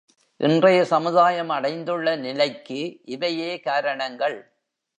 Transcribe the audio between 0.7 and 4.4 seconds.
சமுதாயம் அடைந்துள்ள நிலைக்கு இவையே காரணங்கள்.